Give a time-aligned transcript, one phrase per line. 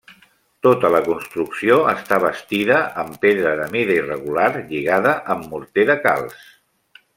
[0.67, 6.45] Tota la construcció està bastida amb pedra de mida irregular lligada amb morter de calç.